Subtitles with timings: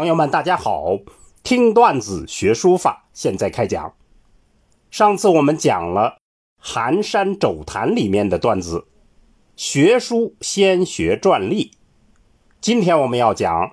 [0.00, 0.98] 朋友们，大家好！
[1.42, 3.92] 听段子学书法，现在开讲。
[4.90, 6.00] 上次我们讲了
[6.56, 8.86] 《寒山肘谈》里面的段子，
[9.56, 11.72] 学书先学篆隶。
[12.62, 13.72] 今天我们要讲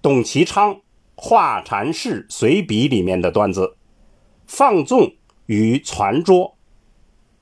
[0.00, 0.74] 董其昌
[1.16, 3.76] 《画禅式随笔》里面的段子，
[4.46, 5.12] 放纵
[5.46, 6.56] 与传桌。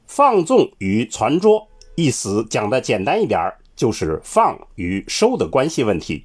[0.06, 6.24] 放纵与传桌意思讲的简单一点，就是放与收的关系问题。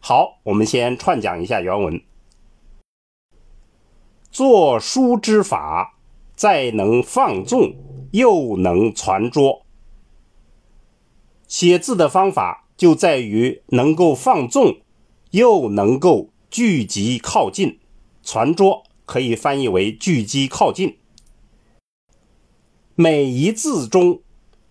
[0.00, 2.00] 好，我们先串讲一下原文。
[4.30, 5.98] 作书之法，
[6.34, 7.74] 再能放纵，
[8.12, 9.66] 又能传拙。
[11.46, 14.80] 写字的方法就在于能够放纵，
[15.32, 17.80] 又能够聚集靠近。
[18.22, 20.98] 传拙可以翻译为聚集靠近。
[22.94, 24.20] 每一字中，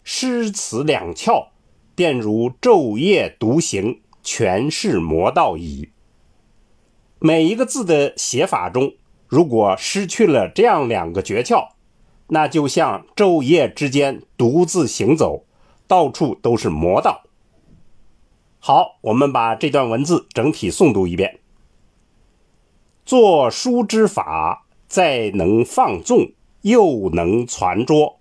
[0.04, 1.48] 诗词两窍，
[1.96, 4.02] 便如昼夜独行。
[4.28, 5.90] 全是魔道矣。
[7.18, 11.70] 每一个字的写法中，如果失去了这样两个诀窍，
[12.28, 15.46] 那就像昼夜之间独自行走，
[15.88, 17.24] 到处都是魔道。
[18.60, 21.40] 好，我们把这段文字整体诵读一遍。
[23.06, 28.18] 作书之法，再能放纵，又能传拙。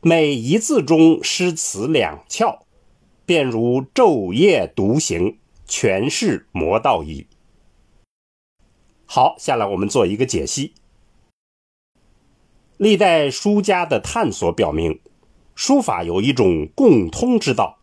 [0.00, 2.63] 每一字中，诗词两窍。
[3.26, 7.26] 便如昼夜独行，全是魔道矣。
[9.06, 10.74] 好，下来我们做一个解析。
[12.76, 15.00] 历代书家的探索表明，
[15.54, 17.78] 书法有一种共通之道。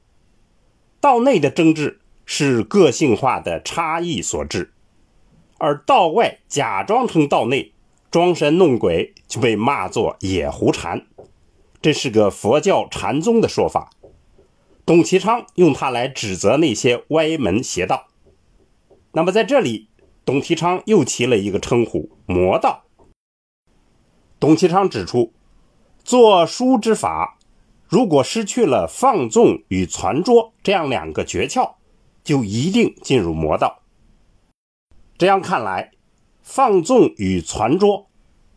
[0.99, 4.73] 道内的争执是个性化的差异所致，
[5.57, 7.71] 而道外假装成道内，
[8.11, 11.07] 装神弄鬼，就被骂作野狐禅。
[11.81, 13.89] 这是个佛教禅宗的说法。
[14.85, 18.07] 董其昌用它来指责那些歪门邪道。
[19.13, 19.89] 那么在这里，
[20.25, 22.83] 董其昌又起了一个称呼“魔道”。
[24.39, 25.33] 董其昌指出，
[26.03, 27.37] 做书之法，
[27.87, 31.75] 如果失去了放纵与传拙这样两个诀窍，
[32.23, 33.83] 就一定进入魔道。
[35.17, 35.91] 这样看来，
[36.41, 38.07] 放纵与传拙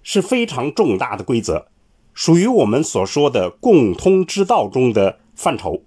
[0.02, 1.68] 是非常重大的规则，
[2.14, 5.82] 属于我们所说的共通之道中的范畴。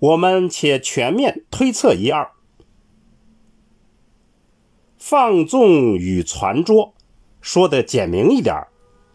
[0.00, 2.30] 我们且全面推测一二。
[4.96, 6.94] 放纵与传拙，
[7.42, 8.56] 说的简明一点，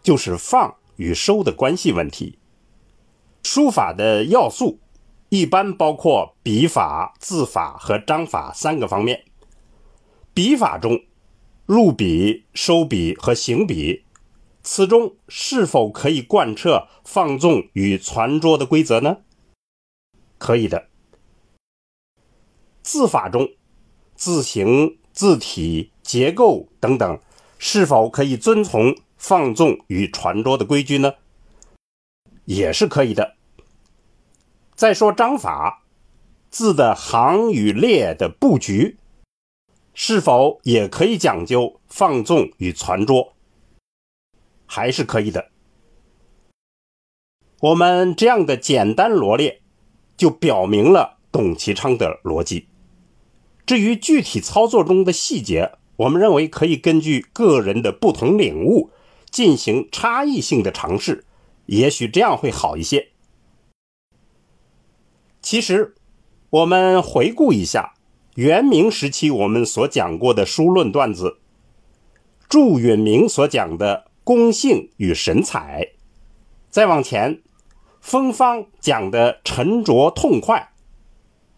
[0.00, 2.38] 就是放与收的关系问题。
[3.42, 4.78] 书法的要素
[5.28, 9.24] 一般包括笔法、字法和章法三个方面。
[10.32, 11.00] 笔法中，
[11.64, 14.04] 入笔、收笔和行笔，
[14.62, 19.18] 此中是否可以贯彻放纵与传拙的规则呢？
[20.38, 20.88] 可以的。
[22.82, 23.48] 字法中，
[24.14, 27.20] 字形、字体、结构等等，
[27.58, 31.14] 是否可以遵从放纵与传拙的规矩呢？
[32.44, 33.34] 也是可以的。
[34.74, 35.84] 再说章法，
[36.50, 38.98] 字的行与列的布局，
[39.94, 43.32] 是否也可以讲究放纵与传拙？
[44.66, 45.50] 还是可以的。
[47.60, 49.62] 我们这样的简单罗列，
[50.16, 52.68] 就表明了董其昌的逻辑。
[53.66, 58.90] 至于具体操作中的细节，我们认为可以根据个人的不同领悟
[59.30, 61.24] 进行差异性的尝试，
[61.66, 63.08] 也许这样会好一些。
[65.42, 65.94] 其实，
[66.50, 67.94] 我们回顾一下
[68.36, 71.38] 元明时期我们所讲过的书论段子，
[72.48, 75.92] 祝允明所讲的公性与神采。
[76.68, 77.42] 再往前，
[78.06, 80.70] 芬芳讲的沉着痛快，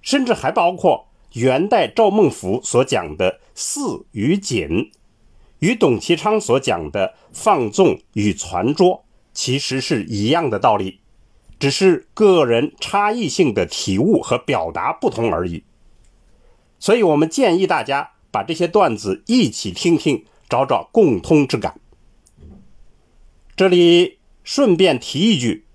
[0.00, 4.90] 甚至还包括元代赵孟頫所讲的肆与谨，
[5.58, 9.04] 与董其昌所讲的放纵与传拙，
[9.34, 11.00] 其实是一样的道理，
[11.58, 15.64] 只是个人差异性的体悟和表达不同而已。
[16.78, 21.78] 所以，我们建议大家把这些段子一起听听，找找共通之感。
[23.54, 24.16] 这里。
[24.44, 25.66] 顺便提一句，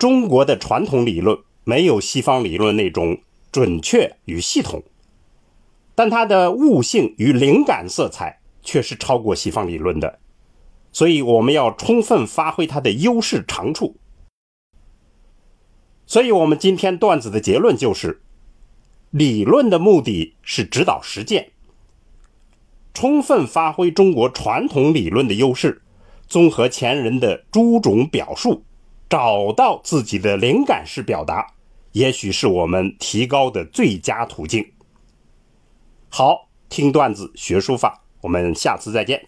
[0.00, 3.20] 中国的传统理论没有西方理论那种
[3.52, 4.82] 准确与系统，
[5.94, 10.18] 但它的悟性与灵感色彩却是超过西方理论的，
[10.90, 13.94] 所以我们要充分发挥它的优势长处。
[16.06, 18.22] 所以，我们今天段子的结论就是：
[19.10, 21.50] 理论的目的是指导实践，
[22.94, 25.82] 充分发挥中国传统理论的优势。
[26.26, 28.64] 综合前人的诸种表述，
[29.10, 31.44] 找到自己的灵感式表达，
[31.92, 34.64] 也许是我们提高的最佳途径。
[36.08, 39.20] 好，听段子学书法，我们下次再见。